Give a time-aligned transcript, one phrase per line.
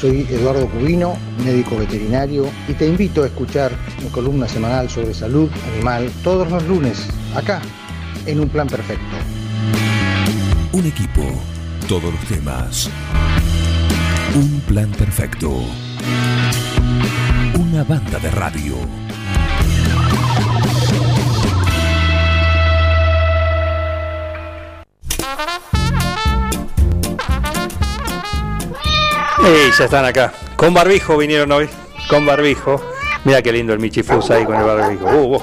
[0.00, 3.70] Soy Eduardo Cubino, médico veterinario, y te invito a escuchar
[4.02, 7.60] mi columna semanal sobre salud animal todos los lunes, acá,
[8.24, 9.04] en Un Plan Perfecto.
[10.72, 11.20] Un equipo,
[11.86, 12.88] todos los temas.
[14.34, 15.50] Un plan perfecto.
[17.58, 18.76] Una banda de radio.
[29.42, 30.32] Y ya están acá.
[30.56, 31.68] Con barbijo vinieron hoy.
[32.08, 32.80] Con barbijo.
[33.24, 35.04] Mira qué lindo el Michifus ahí con el barbijo.
[35.06, 35.42] Uh, vos.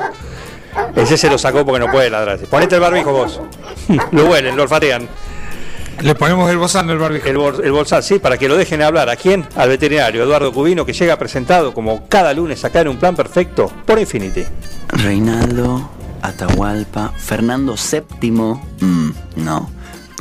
[0.96, 2.38] Ese se lo sacó porque no puede ladrar.
[2.50, 3.42] Ponete el barbijo vos.
[4.12, 5.08] lo huelen, lo olfatean.
[6.02, 7.28] Le ponemos el en el barbijo.
[7.28, 9.10] El, bol- el bolsal, sí, para que lo dejen hablar.
[9.10, 9.48] ¿A quién?
[9.56, 13.72] Al veterinario Eduardo Cubino, que llega presentado como cada lunes acá en un plan perfecto
[13.86, 14.44] por Infinity.
[14.90, 15.90] Reinaldo,
[16.22, 19.72] Atahualpa, Fernando VII, mm, no.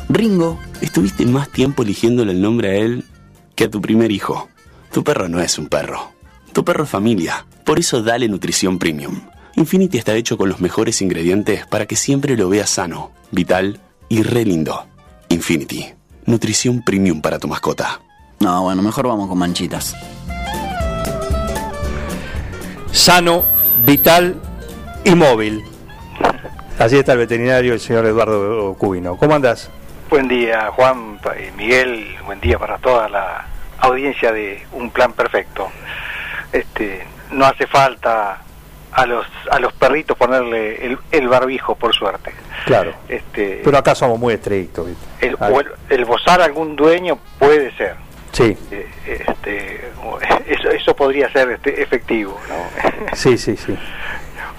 [0.09, 3.05] Ringo, Estuviste más tiempo eligiéndole el nombre a él
[3.57, 4.49] que a tu primer hijo.
[4.93, 6.13] Tu perro no es un perro.
[6.53, 7.47] Tu perro es familia.
[7.65, 9.23] Por eso dale nutrición premium.
[9.57, 14.23] Infinity está hecho con los mejores ingredientes para que siempre lo veas sano, vital y
[14.23, 14.87] re lindo.
[15.31, 15.87] Infinity.
[16.27, 18.01] Nutrición premium para tu mascota.
[18.41, 19.97] no, bueno, mejor vamos con manchitas.
[22.93, 23.45] Sano,
[23.85, 24.37] vital
[25.05, 25.65] y móvil.
[26.79, 29.17] Así está el veterinario, el señor Eduardo Cubino.
[29.17, 29.71] ¿Cómo andás?
[30.11, 32.17] Buen día, Juan y Miguel.
[32.27, 33.47] Buen día para toda la
[33.87, 35.69] audiencia de Un Plan Perfecto.
[36.53, 38.39] Este, no hace falta
[38.93, 42.33] a los a los perritos ponerle el, el barbijo, por suerte.
[42.65, 42.93] Claro.
[43.09, 44.87] Este, Pero acá somos muy estrictos.
[44.87, 45.27] ¿viste?
[45.27, 47.97] el, o el, el bozar a algún dueño puede ser.
[48.33, 49.91] Sí, Eh, Este,
[50.47, 52.87] eso, eso podría ser este, efectivo, ¿no?
[53.17, 53.77] sí, sí, sí.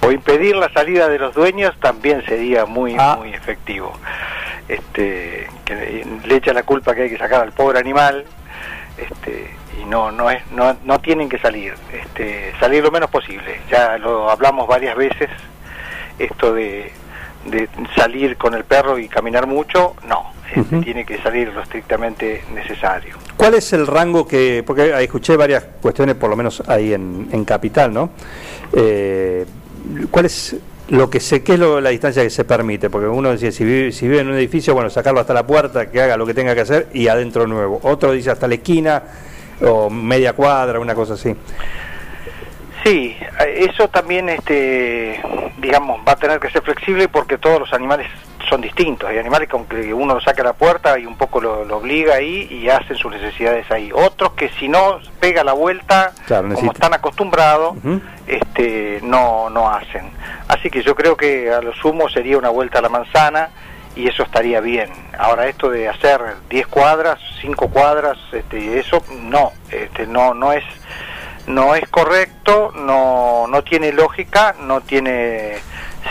[0.02, 3.16] o impedir la salida de los dueños también sería muy Ah.
[3.20, 3.94] muy efectivo
[4.68, 8.26] este que le echa la culpa que hay que sacar al pobre animal
[8.98, 13.62] este y no no es no, no tienen que salir este salir lo menos posible
[13.70, 15.30] ya lo hablamos varias veces
[16.20, 16.92] esto de
[17.46, 22.44] de salir con el perro y caminar mucho no este, tiene que salir lo estrictamente
[22.54, 24.64] necesario ¿Cuál es el rango que.?
[24.66, 28.10] Porque escuché varias cuestiones, por lo menos ahí en, en Capital, ¿no?
[28.74, 29.46] Eh,
[30.10, 30.56] ¿Cuál es
[30.90, 32.90] lo que se, qué es lo- la distancia que se permite?
[32.90, 35.90] Porque uno decía, si vive, si vive en un edificio, bueno, sacarlo hasta la puerta,
[35.92, 37.80] que haga lo que tenga que hacer y adentro nuevo.
[37.84, 39.04] Otro dice hasta la esquina
[39.62, 41.36] o media cuadra, una cosa así.
[42.84, 43.16] Sí,
[43.46, 45.20] eh, eso también, este,
[45.60, 48.08] digamos, va a tener que ser flexible porque todos los animales
[48.50, 49.10] son distintos.
[49.10, 51.78] Hay animales con que uno lo saca a la puerta y un poco lo, lo
[51.78, 53.92] obliga ahí y hacen sus necesidades ahí.
[53.94, 57.78] Otros que si no pega la vuelta, Claro, como están acostumbrados,
[58.26, 60.12] este, no, no hacen.
[60.48, 63.50] Así que yo creo que a lo sumo sería una vuelta a la manzana
[63.96, 64.90] y eso estaría bien.
[65.18, 70.64] Ahora esto de hacer 10 cuadras, 5 cuadras, este, eso no, este, no, no es
[71.48, 75.56] no es correcto, no, no tiene lógica, no tiene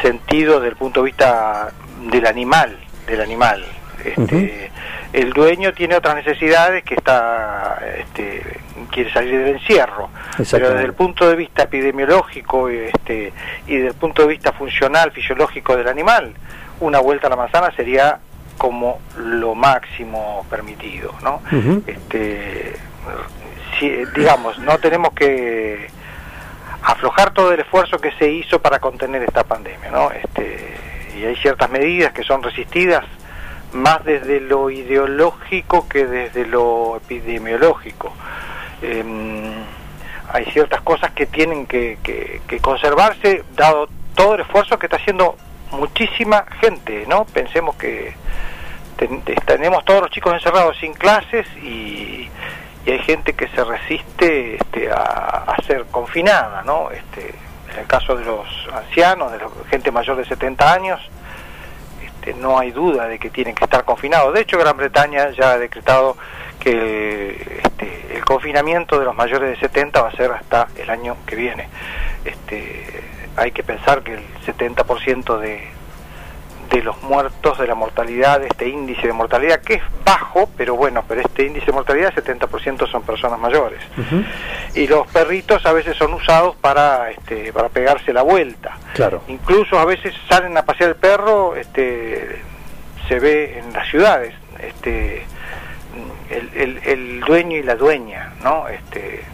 [0.01, 1.73] sentido desde el punto de vista
[2.11, 3.65] del animal, del animal.
[4.05, 4.71] Este,
[5.13, 10.11] El dueño tiene otras necesidades que está, este, quiere salir del encierro,
[10.51, 13.33] pero desde el punto de vista epidemiológico este,
[13.67, 16.35] y desde el punto de vista funcional, fisiológico del animal,
[16.81, 18.19] una vuelta a la manzana sería
[18.59, 21.41] como lo máximo permitido, ¿no?
[21.87, 22.75] Este
[23.79, 25.89] si, digamos no tenemos que
[26.83, 30.75] aflojar todo el esfuerzo que se hizo para contener esta pandemia no este
[31.17, 33.05] y hay ciertas medidas que son resistidas
[33.73, 38.13] más desde lo ideológico que desde lo epidemiológico
[38.83, 39.55] Em,
[40.33, 45.37] hay ciertas cosas que tienen que, que- conservarse dado todo el esfuerzo que está haciendo
[45.73, 48.15] muchísima gente no pensemos que
[48.99, 52.29] ten- tenemos todos los chicos encerrados sin clases y,
[52.85, 56.91] y hay gente que se resiste este, a, a ser confinada, ¿no?
[56.91, 57.35] Este,
[57.77, 61.01] en el caso de los ancianos, de la gente mayor de 70 años,
[62.03, 64.33] este, no hay duda de que tienen que estar confinados.
[64.33, 66.17] De hecho, Gran Bretaña ya ha decretado
[66.59, 71.17] que este, el confinamiento de los mayores de 70 va a ser hasta el año
[71.27, 71.69] que viene.
[72.25, 73.05] Este,
[73.37, 75.69] hay que pensar que el 70% de,
[76.71, 80.77] de los muertos, de la mortalidad, de este índice de mortalidad, que es bajo, pero
[80.77, 83.81] bueno, pero este índice de mortalidad, 70% son personas mayores.
[84.75, 88.77] Y los perritos a veces son usados para, este, para pegarse la vuelta.
[88.95, 89.23] Claro.
[89.29, 92.41] Incluso a veces salen a pasear el perro, este,
[93.09, 95.25] se ve en las ciudades, este,
[96.31, 98.69] el, el, el dueño y la dueña, ¿no?
[98.69, 99.25] Este,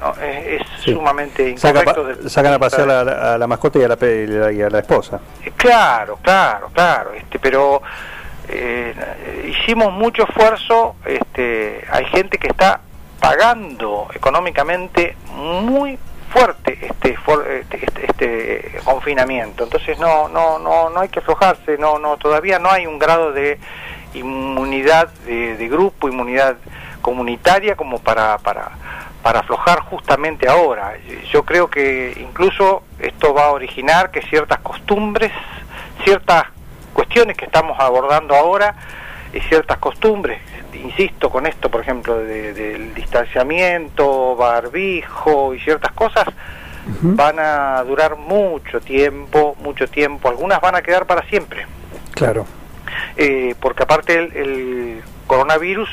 [0.00, 0.92] no, es, es Sí.
[0.92, 2.08] sumamente Saca incorrecto.
[2.22, 4.62] el sacan a pasear a la, a la mascota y a la, y la- y
[4.62, 5.20] a la esposa.
[5.44, 7.82] eh, Claro, claro, claro, este, pero
[8.48, 8.94] eh,
[9.48, 12.80] hicimos mucho esfuerzo, este, hay gente que está
[13.20, 15.98] pagando económicamente muy
[16.30, 17.16] fuerte este,
[17.60, 19.64] este, este- este confinamiento.
[19.64, 23.32] Entonces no, no, no, no hay que aflojarse, no, no, todavía no hay un grado
[23.32, 23.58] de
[24.14, 26.56] inmunidad de, de grupo, inmunidad
[27.00, 28.72] comunitaria como para, para,
[29.22, 30.94] para aflojar justamente ahora.
[31.32, 35.30] Yo creo que incluso esto va a originar que ciertas costumbres,
[36.04, 36.44] ciertas
[36.92, 38.74] cuestiones que estamos abordando ahora
[39.32, 40.40] y ciertas costumbres,
[40.74, 46.26] insisto con esto, por ejemplo, de- del distanciamiento, barbijo y ciertas cosas,
[47.02, 51.66] van a durar mucho tiempo, mucho tiempo, algunas van a quedar para siempre,
[52.12, 52.44] Claro.
[53.16, 55.88] Eh, porque aparte el, el coronavirus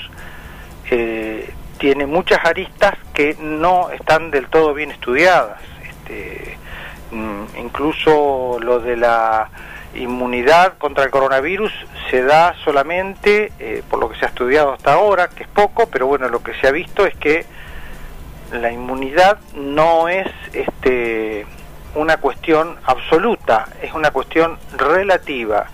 [0.92, 6.58] eh, tiene muchas aristas que no están del todo bien estudiadas, este,
[7.12, 9.50] mm, incluso lo de la
[9.96, 11.72] inmunidad contra el coronavirus
[12.12, 15.88] se da solamente, eh, por lo que se ha estudiado hasta ahora, que es poco,
[15.88, 17.46] pero bueno, lo que se ha visto es que
[18.52, 21.46] la inmunidad no es este,
[21.96, 25.66] una cuestión absoluta, es una cuestión relativa.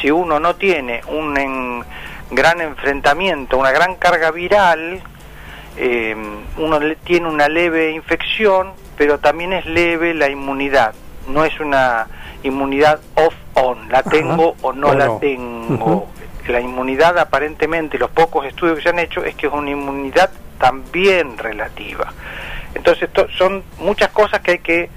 [0.00, 1.84] Si uno no tiene un en-
[2.30, 5.02] gran enfrentamiento, una gran carga viral,
[5.82, 6.14] eh,
[6.58, 10.92] uno le- tiene una leve infección, pero también es leve la inmunidad.
[11.28, 12.06] No es una
[12.42, 15.18] inmunidad off-on, la tengo o no O la no.
[15.18, 16.08] tengo.
[16.48, 20.30] La inmunidad aparentemente, los pocos estudios que se han hecho, es que es una inmunidad
[20.58, 22.12] también relativa.
[22.74, 24.90] Entonces to- son muchas cosas que hay que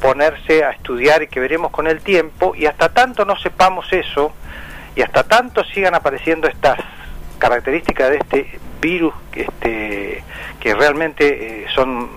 [0.00, 4.32] ponerse a estudiar y que veremos con el tiempo y hasta tanto no sepamos eso
[4.94, 6.78] y hasta tanto sigan apareciendo estas
[7.38, 10.22] características de este virus este,
[10.60, 12.08] que realmente eh, son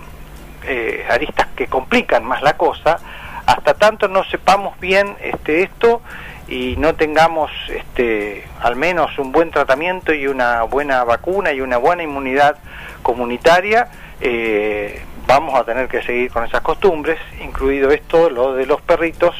[0.66, 2.98] eh, aristas que complican más la cosa,
[3.46, 6.02] hasta tanto no sepamos bien este, esto
[6.48, 11.76] y no tengamos este, al menos un buen tratamiento y una buena vacuna y una
[11.76, 12.56] buena inmunidad
[13.02, 13.88] comunitaria,
[14.20, 19.34] eh, vamos a tener que seguir con esas costumbres, incluido esto, lo de los perritos,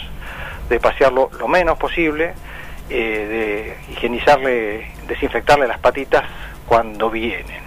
[0.68, 2.34] de pasearlo lo menos posible,
[2.88, 6.24] de higienizarle, desinfectarle las patitas
[6.66, 7.60] cuando vienen.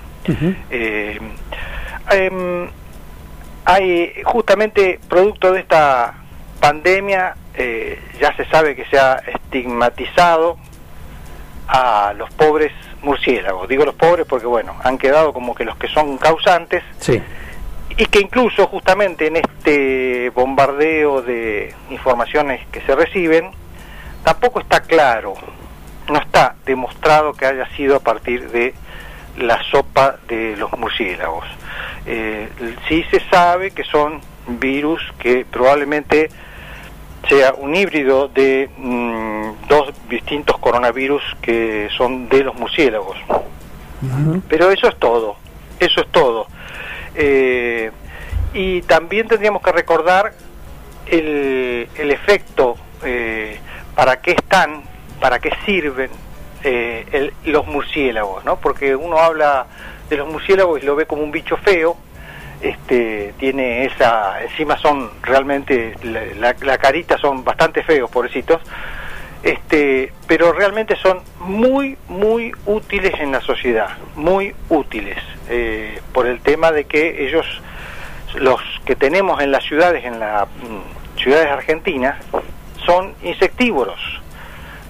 [0.72, 1.20] Eh,
[2.12, 2.70] em,
[3.66, 6.14] hay justamente producto de esta
[6.60, 10.58] pandemia eh, ya se sabe que se ha estigmatizado
[11.68, 13.68] a los pobres murciélagos.
[13.68, 17.22] Digo los pobres porque bueno, han quedado como que los que son causantes Sí.
[17.98, 23.52] y que incluso justamente en este bombardeo de informaciones que se reciben,
[24.24, 25.36] tampoco está claro,
[26.10, 28.74] no está demostrado que haya sido a partir de
[29.38, 31.46] la sopa de los murciélagos.
[32.06, 32.50] Eh,
[32.88, 36.30] sí se sabe que son virus que probablemente
[37.30, 43.18] sea un híbrido de mm, dos distintos coronavirus que son de los murciélagos.
[44.50, 45.38] Pero eso es todo,
[45.80, 46.48] eso es todo.
[47.16, 47.90] Eh,
[48.54, 50.34] y también tendríamos que recordar
[51.06, 53.58] el, el efecto, eh,
[53.96, 54.84] para qué están,
[55.24, 56.10] para qué sirven
[56.66, 58.58] eh, el- los murciélagos, ¿no?
[58.58, 59.68] Porque uno habla
[60.10, 61.96] de los murciélagos y lo ve como un bicho feo,
[62.62, 65.96] este, tiene esa, encima son realmente,
[66.38, 68.60] la, carita son bastante feos, pobrecitos,
[69.44, 75.20] este, pero realmente son muy, muy útiles en la sociedad, muy útiles,
[75.50, 77.46] eh, por el tema de que ellos,
[78.36, 82.18] los que tenemos en las ciudades, en las mm, ciudades argentinas,
[82.86, 84.22] son insectívoros,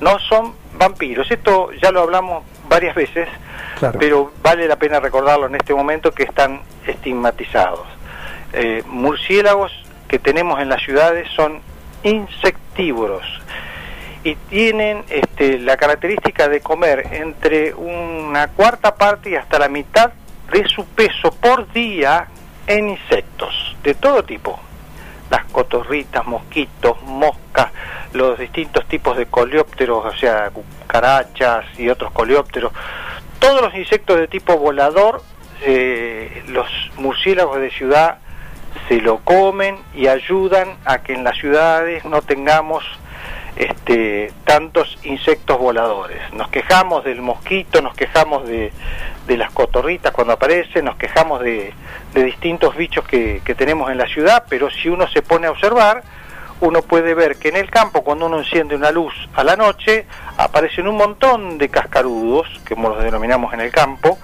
[0.03, 1.29] no son vampiros.
[1.31, 3.27] Esto ya lo hablamos varias veces,
[3.79, 3.99] Claro.
[3.99, 7.85] pero vale la pena recordarlo en este momento que están estigmatizados.
[8.53, 9.71] Eh, murciélagos
[10.07, 11.59] que tenemos en las ciudades son
[12.03, 13.23] insectívoros
[14.23, 20.11] y tienen este, la característica de comer entre una cuarta parte y hasta la mitad
[20.51, 22.27] de su peso por día
[22.67, 24.59] en insectos de todo tipo.
[25.29, 27.71] Las cotorritas, mosquitos, moscas,
[28.13, 32.71] los distintos tipos de coleópteros, o sea, cucarachas y otros coleópteros,
[33.39, 35.21] todos los insectos de tipo volador,
[35.61, 36.67] eh, los
[36.97, 38.19] murciélagos de ciudad
[38.87, 42.83] se lo comen y ayudan a que en las ciudades no tengamos
[43.55, 46.21] este, tantos insectos voladores.
[46.33, 48.71] Nos quejamos del mosquito, nos quejamos de,
[49.27, 51.73] de las cotorritas cuando aparecen, nos quejamos de,
[52.13, 55.51] de distintos bichos que, que tenemos en la ciudad, pero si uno se pone a
[55.51, 56.03] observar,
[56.65, 60.05] uno puede ver que en el campo, cuando uno enciende una luz a la noche,
[60.37, 64.17] aparecen un montón de cascarudos, como los denominamos en el campo,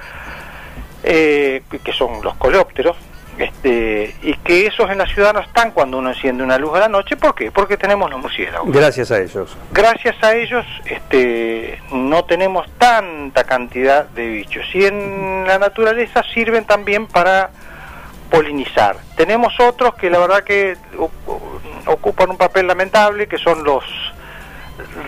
[1.04, 2.96] eh, que son los coleópteros,
[3.40, 6.80] Este, y que esos en la ciudad no están cuando uno enciende una luz a
[6.80, 7.52] la noche, ¿por qué?
[7.52, 8.70] Porque tenemos los murciélagos.
[8.70, 9.56] Gracias a ellos.
[9.72, 14.66] Gracias a ellos este, no tenemos tanta cantidad de bichos.
[14.74, 17.52] Y en la naturaleza sirven también para
[18.30, 18.98] polinizar.
[19.16, 20.78] Tenemos otros que la verdad que
[21.86, 23.84] ocupan un papel lamentable, que son los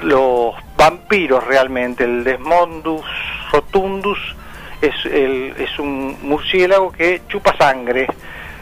[0.04, 2.04] los vampiros realmente.
[2.04, 3.06] El Desmondus
[3.52, 4.20] rotundus
[4.82, 8.08] es, el, es un murciélago que chupa sangre,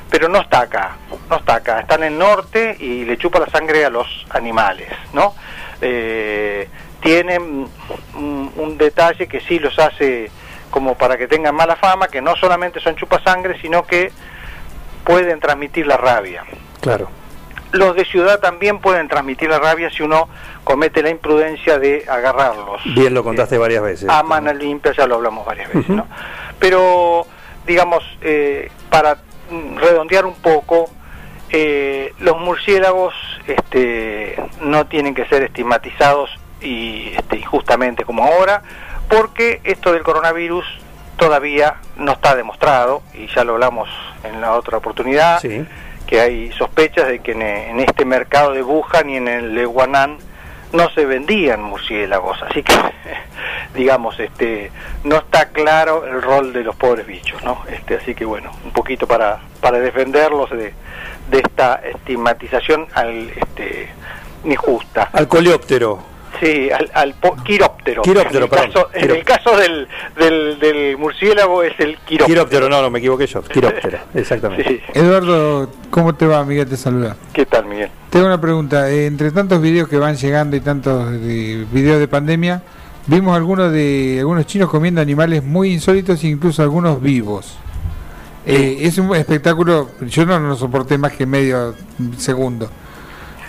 [0.09, 0.97] pero no está acá,
[1.29, 4.89] no está acá, está en el norte y le chupa la sangre a los animales,
[5.13, 5.33] ¿no?
[5.81, 6.67] Eh,
[6.99, 7.67] tienen
[8.15, 10.29] un, un detalle que sí los hace
[10.69, 14.11] como para que tengan mala fama, que no solamente son chupasangre, sino que
[15.09, 16.43] pueden transmitir la rabia.
[16.81, 17.09] Claro.
[17.71, 20.29] Los de ciudad también pueden transmitir la rabia si uno
[20.63, 22.79] comete la imprudencia de agarrarlos.
[22.93, 24.07] Bien lo contaste varias veces.
[24.07, 26.05] A mano limpia, ya lo hablamos varias veces, ¿no?
[26.59, 27.25] Pero,
[27.65, 29.17] digamos, eh, para
[29.77, 30.91] redondear un poco,
[31.49, 33.15] eh, los murciélagos
[33.47, 36.29] este, no tienen que ser estigmatizados
[36.61, 38.61] y este, injustamente como ahora,
[39.09, 40.65] porque esto del coronavirus
[41.19, 43.89] todavía no está demostrado, y ya lo hablamos
[44.23, 45.65] en la otra oportunidad, Sí.
[46.07, 49.65] que hay sospechas de que en, en este mercado de Wuhan y en el de
[49.65, 50.17] Guanán
[50.71, 52.73] no se vendían murciélagos, así que
[53.75, 54.71] digamos, este,
[55.03, 57.63] no está claro el rol de los pobres bichos, ¿no?
[57.69, 60.73] Este, así que bueno, un poquito para, para defenderlos de,
[61.29, 63.89] de esta estigmatización al, este,
[64.45, 65.09] injusta.
[65.13, 65.99] Al coleóptero.
[66.39, 68.01] Sí, al, al po- quiróptero.
[68.01, 68.71] Quiróptero, en el perdón.
[68.71, 72.25] caso, en el caso del, del, del murciélago es el quiróptero.
[72.27, 73.41] Quiróptero, no, no, me equivoqué yo.
[73.41, 74.63] Quiróptero, exactamente.
[74.69, 74.79] Sí.
[74.93, 76.43] Eduardo, ¿cómo te va?
[76.45, 77.15] Miguel te saluda.
[77.33, 77.89] ¿Qué tal, Miguel?
[78.09, 78.89] Tengo una pregunta.
[78.89, 82.61] Eh, entre tantos videos que van llegando y tantos de- videos de pandemia,
[83.07, 87.57] vimos algunos de algunos chinos comiendo animales muy insólitos, incluso algunos vivos.
[88.45, 91.75] Eh, es un espectáculo, yo no lo soporté más que medio
[92.17, 92.69] segundo.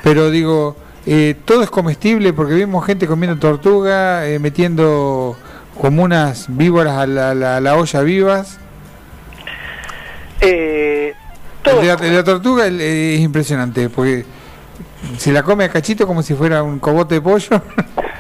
[0.03, 5.37] Pero digo, eh, todo es comestible porque vimos gente comiendo tortuga, eh, metiendo
[5.81, 8.59] como unas víboras a la, a la- a la olla vivas.
[10.41, 11.15] Eh,
[11.63, 14.25] todo- la, la tortuga eh, es impresionante porque
[15.19, 17.63] se la come a cachito como si fuera un cogote de pollo.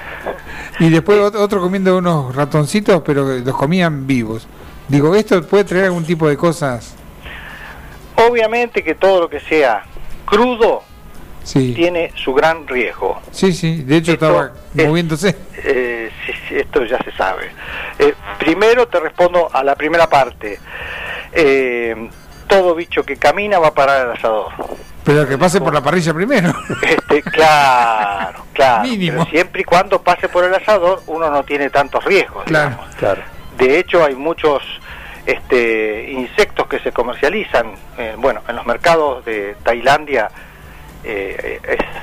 [0.81, 4.47] y después ot- otro comiendo unos ratoncitos, pero los comían vivos.
[4.89, 6.95] Digo, ¿esto puede traer algún tipo de cosas?
[8.17, 9.85] Obviamente que todo lo que sea
[10.27, 10.83] crudo
[11.43, 13.21] Sí, tiene su gran riesgo.
[13.31, 13.83] sí, sí.
[13.83, 15.37] De hecho Esto estaba es- moviéndose.
[15.65, 17.51] Eh, sí, sí, esto ya se sabe.
[17.99, 20.59] Eh, primero te respondo a la primera parte.
[21.33, 22.09] Eh,
[22.47, 24.49] todo bicho que camina va a parar al asador.
[25.05, 26.53] Pero que pase por la parrilla primero.
[26.83, 28.83] Este, claro, claro.
[28.83, 29.19] Mínimo.
[29.25, 32.45] Pero siempre y cuando pase por el asador, uno no tiene tantos riesgos.
[32.45, 32.71] Claro.
[32.71, 32.95] digamos.
[32.97, 33.23] Claro.
[33.57, 34.63] De hecho, hay muchos
[35.27, 37.73] este, insectos que se comercializan.
[37.99, 40.31] eh, bueno, en los mercados de Tailandia
[41.05, 41.61] eh,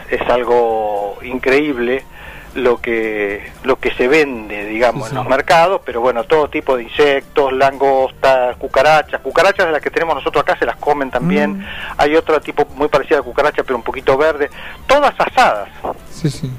[0.09, 2.03] es, es algo increíble
[2.55, 5.81] lo que lo que se vende, digamos, Sí, en los mercados.
[5.85, 10.57] Pero bueno, todo tipo de insectos, langostas, cucarachas, cucarachas de las que tenemos nosotros acá
[10.57, 11.59] se las comen también.
[11.59, 11.65] Mm.
[11.97, 14.49] Hay otro tipo muy parecido a cucaracha, pero un poquito verde.
[14.87, 15.69] Todas asadas,
[16.09, 16.49] Sí, sí.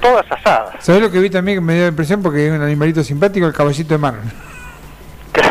[0.00, 0.76] todas asadas.
[0.78, 2.22] ¿Sabes lo que vi también que me dio impresión?
[2.22, 4.14] Porque es un animalito simpático, el caballito de mar.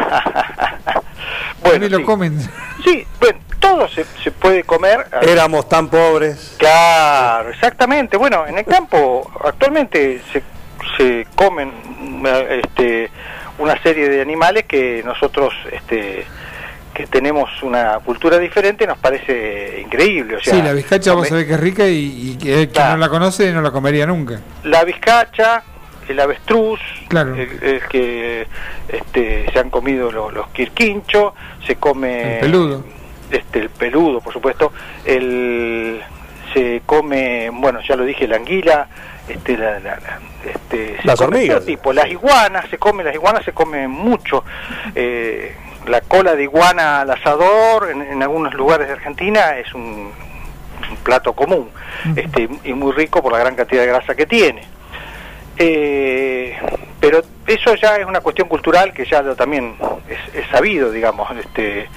[1.62, 2.04] bueno, También lo sí.
[2.04, 2.40] comen.
[2.84, 5.08] Sí, bueno, todo se, se puede comer.
[5.22, 6.56] Éramos tan pobres.
[6.58, 8.18] Claro, exactamente.
[8.18, 10.44] Bueno, en el campo actualmente se,
[10.98, 11.72] se comen
[12.50, 13.10] este,
[13.60, 16.26] una serie de animales que nosotros este,
[16.94, 20.38] que tenemos una cultura diferente nos parece increíble.
[20.38, 22.94] O sea, sí, la vizcacha vos sabés que es rica y, y que quien Claro.
[22.94, 24.40] no la conoce no la comería nunca.
[24.64, 25.64] la vizcacha,
[26.08, 27.36] el avestruz, Claro.
[27.36, 28.48] el, el que
[28.88, 31.34] este, se han comido los, los quirquinchos,
[31.66, 32.84] se come El peludo.
[33.32, 34.72] Este, el peludo, por supuesto,
[35.06, 36.02] el
[36.54, 38.88] se come, bueno, ya lo dije, la anguila,
[39.28, 40.20] este, la, la- la-
[40.50, 41.66] este, Las hormigas.
[41.66, 44.44] tipo, las iguanas, se come, las iguanas se comen mucho,
[44.96, 45.56] eh,
[45.88, 50.12] la cola de iguana al asador en, en algunos lugares de Argentina es un,
[50.90, 51.70] un plato común,
[52.16, 54.62] este, y muy rico por la gran cantidad de grasa que tiene.
[55.58, 56.56] Eh,
[57.00, 59.76] pero eso ya es una cuestión cultural que ya lo también
[60.10, 61.30] es, es sabido, digamos.
[61.38, 61.88] Este,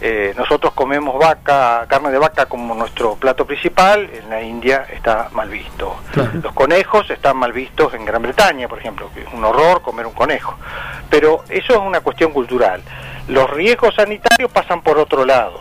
[0.00, 5.28] eh, nosotros comemos vaca, carne de vaca como nuestro plato principal, en la India está
[5.32, 5.96] mal visto.
[6.12, 6.30] Claro.
[6.42, 10.06] Los conejos están mal vistos en Gran Bretaña, por ejemplo, que es un horror comer
[10.06, 10.56] un conejo.
[11.10, 12.82] Pero eso es una cuestión cultural.
[13.28, 15.60] Los riesgos sanitarios pasan por otro lado.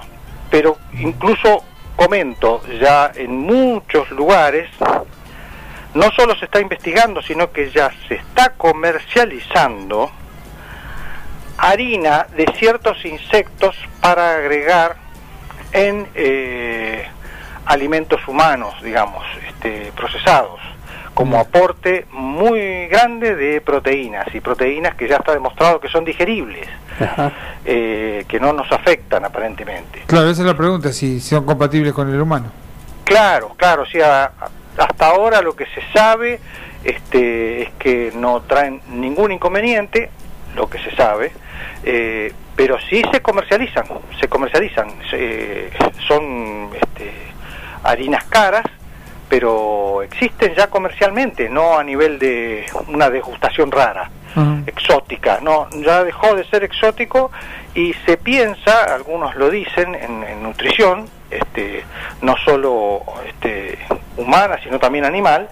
[0.49, 1.63] Pero incluso
[1.95, 4.69] comento, ya en muchos lugares
[5.93, 10.11] no solo se está investigando, sino que ya se está comercializando
[11.61, 14.95] harina de ciertos insectos para agregar
[15.71, 17.05] en eh,
[17.65, 20.59] alimentos humanos, digamos, este, procesados,
[21.13, 26.67] como aporte muy grande de proteínas, y proteínas que ya está demostrado que son digeribles,
[27.65, 30.03] eh, que no nos afectan aparentemente.
[30.07, 32.51] Claro, esa es la pregunta, si son compatibles con el humano.
[33.03, 34.31] Claro, claro, sí, a- a-
[34.77, 36.39] hasta ahora lo que se sabe
[36.83, 40.09] este, es que no traen ningún inconveniente,
[40.55, 41.31] lo que se sabe,
[41.83, 43.85] eh, pero sí se comercializan,
[44.19, 45.69] se comercializan, se-
[46.07, 47.11] son este,
[47.83, 48.65] harinas caras,
[49.29, 54.09] pero existen ya comercialmente, no a nivel de una degustación rara
[54.67, 57.31] exótica, no, ya dejó de ser exótico
[57.73, 61.83] y se piensa, algunos lo dicen en, en nutrición, este,
[62.21, 63.77] no solo este,
[64.17, 65.47] humana, sino también animal,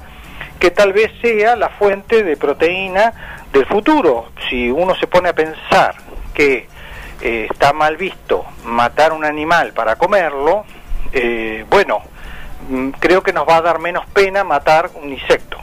[0.60, 3.14] que tal vez sea la fuente de proteína
[3.52, 4.30] del futuro.
[4.50, 5.96] Si uno se pone a pensar
[6.34, 6.68] que
[7.22, 10.66] eh, está mal visto matar un animal para comerlo,
[11.12, 12.02] eh, bueno,
[12.70, 15.58] mm, creo que nos va a dar menos pena matar un insecto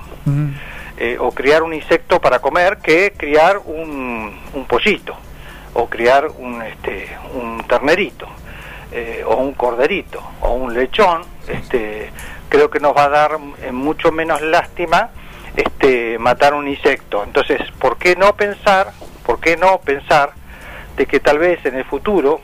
[0.97, 5.14] eh, o criar un insecto para comer que criar un, un pollito
[5.75, 8.26] o criar un, este, un ternerito
[8.91, 12.11] eh, o un corderito o un lechón este,
[12.49, 13.38] creo que nos va a dar
[13.73, 15.11] mucho menos lástima
[15.56, 18.92] este, matar un insecto entonces ¿por qué no pensar
[19.25, 20.32] por qué no pensar
[20.96, 22.40] de que tal vez en el futuro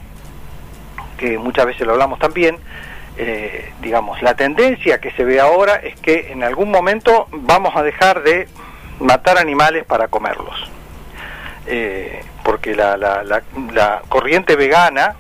[1.21, 2.57] que muchas veces lo hablamos también,
[3.19, 7.83] eh, digamos, la tendencia que se ve ahora es que en algún momento vamos a
[7.83, 8.49] dejar de
[9.01, 10.57] matar animales para comerlos.
[11.67, 15.15] Eh, porque la, la, la, la corriente vegana,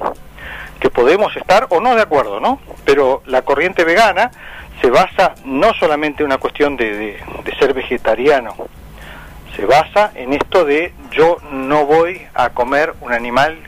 [0.80, 2.58] que podemos estar o no de acuerdo, ¿no?
[2.86, 4.30] Pero la corriente vegana
[4.80, 8.54] se basa no solamente en una cuestión de, de, ser vegetariano,
[9.54, 13.58] se basa en esto de yo no voy a comer un animal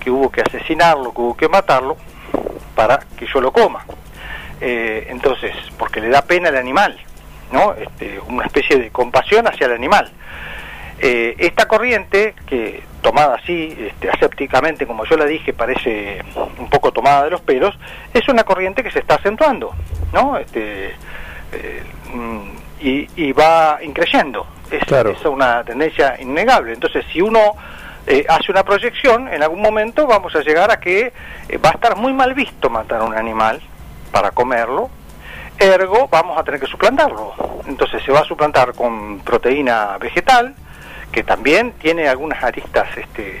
[0.00, 1.96] que hubo que asesinarlo, que hubo que matarlo,
[2.74, 3.84] para que yo lo coma.
[4.60, 6.98] Eh, entonces, porque le da pena al animal,
[7.50, 7.74] ¿no?
[7.74, 10.10] Este, una especie de compasión hacia el animal.
[11.00, 16.22] Eh, esta corriente, que tomada así, este, asépticamente, como yo la dije, parece
[16.58, 17.76] un poco tomada de los pelos,
[18.12, 19.74] es una corriente que se está acentuando,
[20.12, 20.38] ¿no?
[20.38, 20.94] Este,
[21.52, 22.40] eh, mm,
[22.80, 24.46] y, y va increyendo.
[24.70, 25.10] Es, Claro.
[25.10, 26.72] es una tendencia innegable.
[26.72, 27.54] Entonces, si uno
[28.06, 31.12] eh, hace una proyección, en algún momento vamos a llegar a que
[31.48, 33.60] eh, va a estar muy mal visto matar a un animal
[34.10, 34.90] para comerlo,
[35.58, 37.34] ergo vamos a tener que suplantarlo.
[37.66, 40.54] Entonces se va a suplantar con proteína vegetal,
[41.14, 43.40] que también tiene algunas aristas este,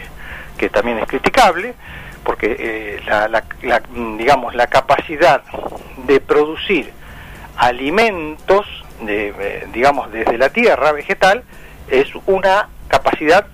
[0.56, 1.74] que también es criticable,
[2.22, 3.82] porque eh, la, la-
[4.16, 5.42] digamos, la capacidad
[6.06, 6.92] de producir
[7.56, 8.64] alimentos,
[9.00, 11.42] de, eh, digamos, desde la tierra vegetal,
[11.90, 13.46] es una capacidad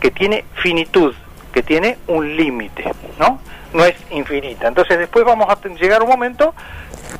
[0.00, 1.12] que tiene finitud,
[1.52, 2.84] que tiene un límite,
[3.18, 3.40] ¿no?
[3.74, 4.68] No es infinita.
[4.68, 6.54] Entonces después vamos a llegar un momento,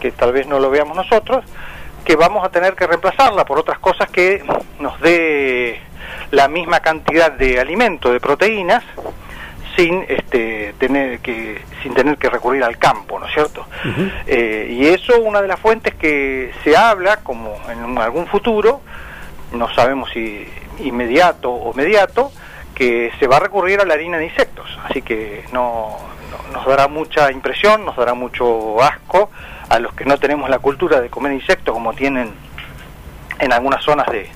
[0.00, 1.44] que tal vez no lo veamos nosotros,
[2.04, 4.42] que vamos a tener que reemplazarla por otras cosas que
[4.80, 5.80] nos dé
[6.30, 8.82] la misma cantidad de alimento, de proteínas,
[9.76, 13.66] sin este, tener que sin tener que recurrir al campo, ¿no es cierto?
[14.26, 18.82] Eh, y eso una de las fuentes que se habla como en algún futuro,
[19.52, 20.46] no sabemos si
[20.80, 22.30] inmediato o mediato,
[22.74, 25.96] que se va a recurrir a la harina de insectos, así que no,
[26.30, 29.30] no- nos dará mucha impresión, nos dará mucho asco
[29.72, 32.30] a los que no tenemos la cultura de comer insectos como tienen
[33.38, 34.28] en algunas zonas de,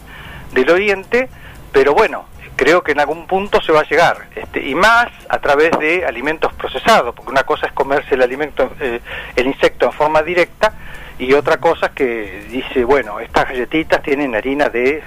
[0.53, 1.29] del oriente,
[1.73, 2.25] pero bueno,
[2.57, 6.07] creo que en algún punto se va a llegar, este, y más a través de
[6.07, 9.01] alimentos procesados, porque una cosa es comerse el alimento, eh,
[9.37, 10.73] el insecto en forma directa,
[11.19, 15.03] y otra cosa es que dice, bueno, estas galletitas tienen harina de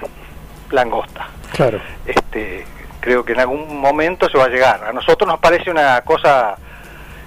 [0.70, 1.28] langosta.
[1.54, 1.80] Claro.
[2.06, 2.66] Este,
[3.00, 4.84] creo que en algún momento se va a llegar.
[4.84, 6.56] A nosotros nos parece una cosa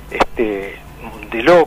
[0.09, 0.79] este,
[1.33, 1.65] de este,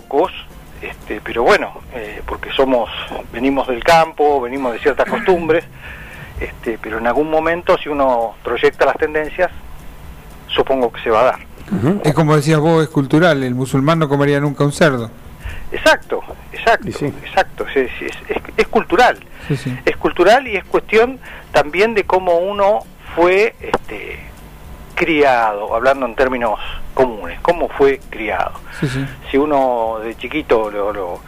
[1.35, 2.89] pero bueno, eh, porque somos,
[3.33, 5.65] venimos del campo, venimos de ciertas costumbres,
[6.39, 9.51] este, pero en algún momento si uno proyecta las tendencias,
[10.47, 11.39] supongo que se va a dar.
[12.05, 15.11] Es como decías vos, es cultural, el musulmán no comería nunca un cerdo.
[15.73, 16.21] Exacto,
[16.53, 17.07] exacto, sí.
[17.07, 19.19] exacto, es, es- es- es cultural.
[19.49, 19.77] Sí, sí.
[19.83, 21.19] es cultural y es cuestión
[21.51, 22.79] también de cómo uno
[23.13, 24.19] fue este,
[24.95, 26.59] criado, hablando en términos
[26.93, 28.53] comunes, cómo fue criado.
[28.79, 29.05] Sí, sí.
[29.29, 31.19] Si uno de chiquito lo, lo,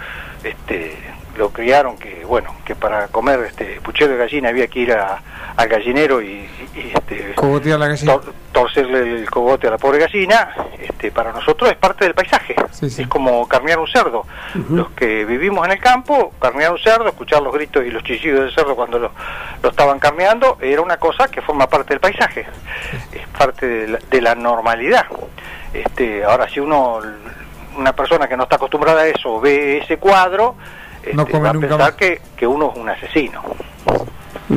[0.43, 0.97] este,
[1.37, 5.21] lo criaron que bueno que para comer este puchero de gallina había que ir a-
[5.55, 8.13] al gallinero y, y, este, Cogotear la gallina.
[8.13, 10.49] tor- torcerle el cogote a la pobre gallina,
[10.79, 12.55] este, para nosotros es parte del paisaje.
[12.71, 12.85] Sí.
[13.01, 14.25] Es como carnear un cerdo.
[14.69, 18.41] Los que vivimos en el campo, carnear un cerdo, escuchar los gritos y los chillidos
[18.41, 19.11] del cerdo cuando lo,
[19.63, 22.45] lo estaban carneando, era una cosa que forma parte del paisaje.
[23.37, 25.05] Parte de la, de la normalidad.
[25.73, 26.99] Este, ahora, si uno
[27.77, 30.55] una persona que no está acostumbrada a eso ve ese cuadro,
[31.13, 31.95] No este, come va a nunca pensar más.
[31.95, 33.41] que, que uno es un asesino.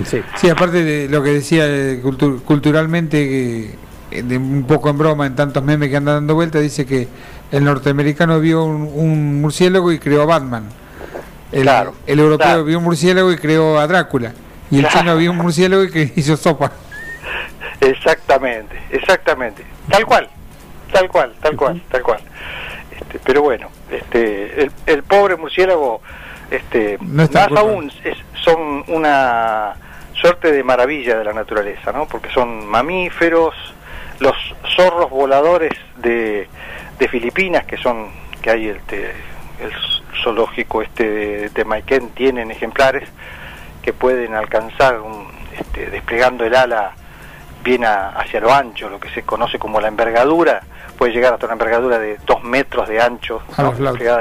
[0.06, 0.22] Sí.
[0.36, 3.74] Sí, aparte de lo que decía eh, cultu- culturalmente,
[4.10, 7.08] eh, de un poco en broma, en tantos memes que andan dando vuelta, dice que
[7.50, 10.64] el norteamericano vio un, un murciélago y creó a Batman.
[11.52, 12.64] El, Claro, el europeo claro.
[12.64, 14.32] vio un murciélago y creó a Drácula.
[14.70, 14.98] Y el Claro.
[15.00, 16.70] chino vio un murciélago y que hizo sopa.
[17.80, 19.64] Exactamente, exactamente.
[19.88, 20.28] Tal cual,
[20.92, 22.20] tal cual, tal cual, tal cual.
[22.92, 26.02] Este, pero bueno, este, el, el pobre murciélago,
[26.50, 29.74] este, No más aún, es- son una
[30.14, 32.06] suerte de maravilla de la naturaleza, ¿no?
[32.06, 33.54] Porque son mamíferos,
[34.18, 34.34] los
[34.76, 36.46] zorros voladores de,
[36.98, 38.08] de Filipinas, que son,
[38.42, 39.12] que hay este,
[39.60, 39.72] el
[40.22, 43.08] zoológico este de, de Maiken, tienen ejemplares
[43.82, 45.26] que pueden alcanzar, un,
[45.58, 46.92] este, desplegando el ala
[47.62, 50.62] bien a- hacia lo ancho, lo que se conoce como la envergadura,
[50.96, 53.62] puede llegar hasta una envergadura de dos metros de ancho, A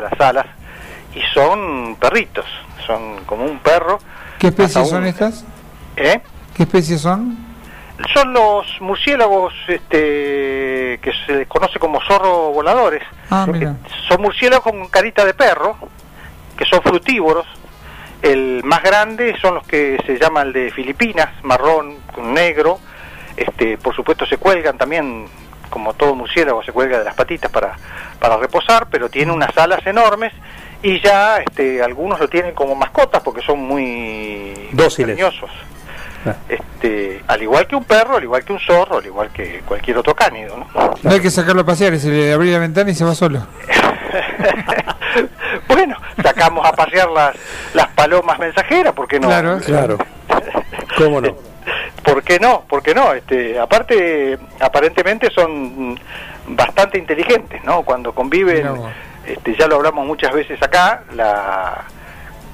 [0.02, 0.45] las alas,
[1.15, 2.45] y son perritos,
[2.86, 3.99] son como un perro.
[4.39, 5.45] ¿Qué especies un- son estas?
[5.95, 6.21] ¿Eh?
[6.56, 7.38] ¿Qué especies son?
[8.13, 13.04] Son los murciélagos este, que se les conoce como zorro voladores.
[13.30, 13.75] Ah, mira.
[14.08, 15.75] Son murciélagos con carita de perro,
[16.58, 17.45] que son frutívoros.
[18.21, 22.80] El más grande son los que se llaman de Filipinas, marrón con negro.
[23.39, 25.25] Este, por supuesto se cuelgan también,
[25.69, 27.78] como todo murciélago, se cuelga de las patitas para,
[28.19, 30.34] para reposar, pero tiene unas alas enormes
[30.84, 35.17] y ya este, algunos lo tienen como mascotas porque son muy Dóciles.
[36.25, 36.36] Ah.
[36.49, 39.97] Este, al igual que un perro, al igual que un zorro, al igual que cualquier
[39.97, 40.93] otro cánido, ¿no?
[41.02, 43.47] No hay que sacarlo a pasear, se le abre la ventana y se va solo.
[45.69, 47.38] bueno, sacamos a pasear las,
[47.73, 49.28] las palomas mensajeras, ¿por qué no?
[49.28, 49.60] Claro.
[49.65, 49.97] Claro.
[50.97, 51.34] ¿Cómo no?
[52.10, 52.62] ¿Por qué no?
[52.62, 53.13] ¿Por qué no?
[53.13, 56.00] Este, aparte, aparentemente son
[56.48, 57.84] bastante inteligentes, ¿no?
[57.84, 58.67] Cuando conviven,
[59.26, 61.86] este, ya lo hablamos muchas veces acá, la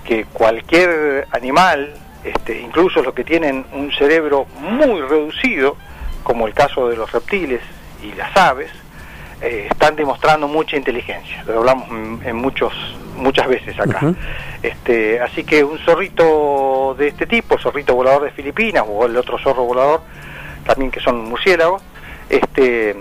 [0.03, 5.77] que cualquier animal, este, incluso los que tienen un cerebro muy reducido,
[6.23, 7.61] como el caso de los reptiles
[8.03, 8.71] y las aves,
[9.41, 11.43] eh, están demostrando mucha inteligencia.
[11.45, 12.73] Lo hablamos en, en muchos
[13.15, 14.13] muchas veces acá.
[14.61, 19.37] Este, así que un zorrito de este tipo, zorrito volador de Filipinas o el otro
[19.39, 20.01] zorro volador,
[20.65, 21.81] también que son murciélagos,
[22.29, 22.95] este,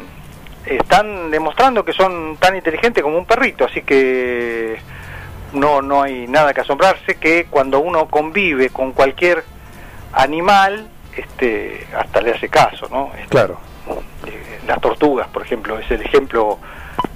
[0.67, 4.79] están demostrando que son tan inteligentes como un perrito, así que
[5.53, 9.45] no no hay nada que asombrarse que cuando uno convive con cualquier
[10.13, 13.11] animal, este, hasta le hace caso, ¿no?
[13.17, 13.59] Este, Claro.
[14.27, 16.59] eh, las tortugas, por ejemplo, es el ejemplo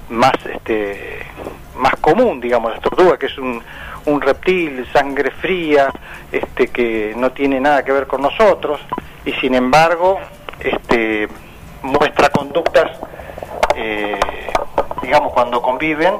[0.09, 1.19] más este
[1.79, 3.61] más común, digamos, las tortugas, que es un,
[4.05, 5.91] un reptil, sangre fría,
[6.31, 8.79] este que no tiene nada que ver con nosotros
[9.25, 10.19] y sin embargo,
[10.59, 11.27] este
[11.81, 12.91] muestra conductas
[13.75, 14.19] eh,
[15.01, 16.15] digamos cuando conviven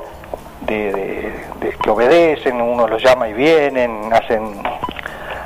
[0.62, 4.62] de, de- de que obedecen, uno los llama y vienen, hacen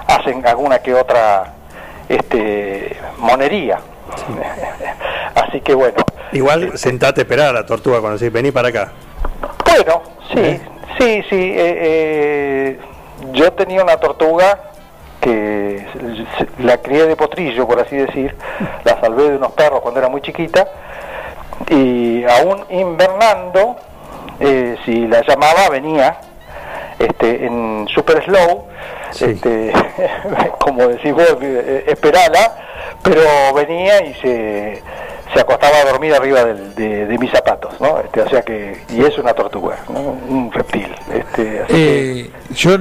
[0.08, 1.54] hacen alguna que otra
[2.08, 3.80] este monería.
[5.36, 5.95] Así que bueno.
[6.32, 8.91] Igual sentate a esperar a la tortuga cuando decís vení para acá.
[9.76, 10.62] Bueno, sí,
[11.00, 11.36] sí, sí.
[11.36, 12.80] eh, eh,
[13.32, 14.60] yo tenía una tortuga
[15.20, 15.88] que
[16.60, 18.36] la crié de potrillo, por así decir.
[18.84, 20.68] La salvé de unos perros cuando era muy chiquita.
[21.70, 23.78] Y aún invernando,
[24.40, 26.18] eh, si la llamaba, venía
[27.00, 28.66] este, en super slow.
[29.10, 29.26] Sí.
[29.26, 29.74] Este,
[30.60, 32.58] como decís vos, eh, esperala,
[33.02, 33.22] pero
[33.56, 34.84] venía y se,
[35.34, 38.00] se acostaba a dormir arriba de, mis zapatos, ¿no?
[38.00, 40.88] Este, o sea que, y es una tortuga, un reptil.
[41.13, 42.78] Este, así Eh, yo,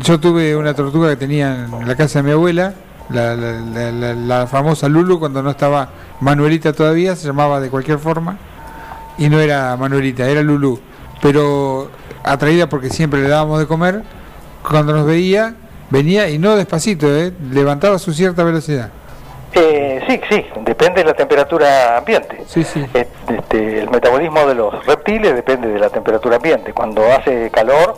[0.00, 2.74] yo tuve una tortuga que tenía en la casa de mi abuela,
[3.10, 5.88] la, la- la- la- la famosa Lulu, cuando no estaba
[6.20, 8.36] Manuelita todavía, se llamaba de cualquier forma,
[9.18, 10.78] y no era Manuelita, era Lulu.
[11.20, 11.90] Pero
[12.24, 14.02] atraída porque siempre le dábamos de comer,
[14.66, 15.54] cuando nos veía,
[15.90, 17.32] venía y no despacito, ¿eh?
[17.52, 18.90] levantaba su cierta velocidad.
[19.52, 22.42] Eh, sí, sí, depende de la temperatura ambiente.
[22.46, 22.86] Sí, sí.
[22.94, 26.72] Eh, Este, el metabolismo de los reptiles depende de la temperatura ambiente.
[26.72, 27.96] Cuando hace calor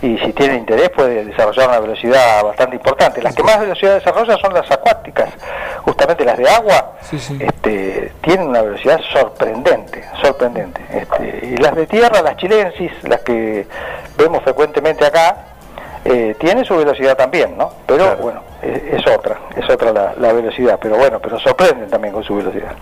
[0.00, 3.20] y si tiene interés puede desarrollar una velocidad bastante importante.
[3.22, 5.28] Las que más velocidad desarrollan son las acuáticas,
[5.82, 6.92] justamente las de agua.
[7.02, 7.36] Sí, sí.
[7.40, 10.80] Este, tienen una velocidad sorprendente, sorprendente.
[10.92, 13.66] Este, y las de tierra, las chilensis, las que
[14.16, 15.36] vemos frecuentemente acá,
[16.10, 17.70] eh, tienen su velocidad también, ¿no?
[17.86, 18.22] Pero Claro.
[18.22, 22.24] bueno, es, es otra, es otra la, la velocidad, pero bueno, pero sorprenden también con
[22.24, 22.72] su velocidad.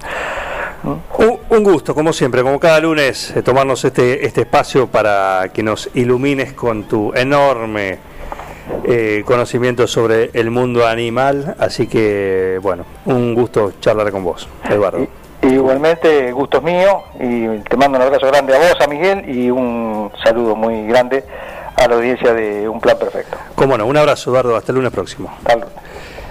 [1.19, 5.63] Un, un gusto, como siempre, como cada lunes, eh, tomarnos este, este espacio para que
[5.63, 7.99] nos ilumines con tu enorme
[8.85, 11.57] eh, conocimiento sobre el mundo animal.
[11.59, 15.01] Así que, bueno, un gusto charlar con vos, Eduardo.
[15.03, 15.09] Y-
[15.43, 19.49] Igualmente, gusto es mío y te mando un abrazo grande a vos, a Miguel, y
[19.51, 21.25] un saludo muy grande
[21.77, 23.39] a la audiencia de Un Plan Perfecto.
[23.55, 25.37] Cómo no, un abrazo Eduardo, hasta el lunes próximo.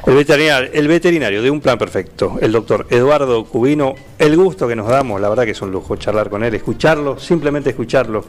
[0.06, 4.76] El veterinario, el veterinario de Un Plan Perfecto, el doctor Eduardo Cubino, el gusto que
[4.76, 8.26] nos damos, la verdad que es un lujo charlar con él, escucharlo, simplemente escucharlo,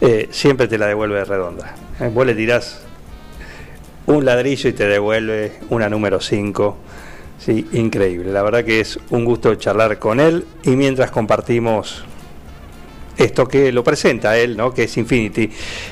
[0.00, 1.74] eh, siempre te la devuelve redonda.
[2.00, 2.82] Eh, vos le tirás
[4.06, 6.76] un ladrillo y te devuelve una número 5.
[7.38, 8.32] Sí, increíble.
[8.32, 12.04] La verdad que es un gusto charlar con él y mientras compartimos
[13.18, 14.72] esto que lo presenta él, ¿no?
[14.72, 15.50] que es Infinity,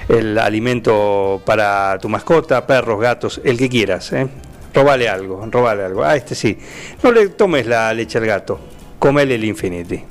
[0.09, 4.13] el alimento para tu mascota, perros, gatos, el que quieras.
[4.13, 4.27] ¿eh?
[4.73, 6.05] Robale algo, robale algo.
[6.05, 6.57] Ah, este sí.
[7.03, 8.59] No le tomes la leche al gato,
[8.99, 10.03] comele el Infinity.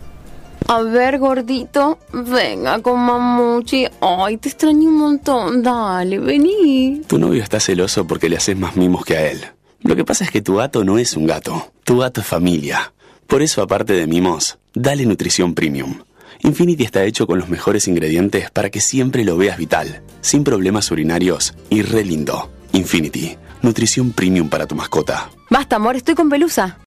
[0.68, 3.86] A ver, gordito, venga con mamuchi.
[4.02, 5.62] Ay, te extraño un montón.
[5.62, 7.04] Dale, vení.
[7.06, 9.46] Tu novio está celoso porque le haces más mimos que a él.
[9.84, 11.72] Lo que pasa es que tu gato no es un gato.
[11.84, 12.94] Tu gato es familia.
[13.28, 16.00] Por eso, aparte de mimos, dale nutrición premium.
[16.46, 20.92] Infinity está hecho con los mejores ingredientes para que siempre lo veas vital, sin problemas
[20.92, 22.52] urinarios y re lindo.
[22.72, 25.32] Infinity, nutrición premium para tu mascota.
[25.50, 26.78] Basta, amor, estoy con pelusa.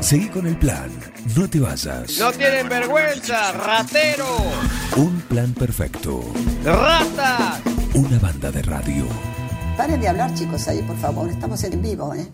[0.00, 0.90] Seguí con el plan.
[1.36, 2.20] No te vayas.
[2.20, 4.26] No tienen vergüenza, ratero.
[4.96, 6.22] Un plan perfecto.
[6.64, 7.60] Rata.
[7.94, 9.06] Una banda de radio.
[9.76, 11.28] Paren de hablar, chicos, ahí, por favor.
[11.28, 12.28] Estamos en vivo, ¿eh?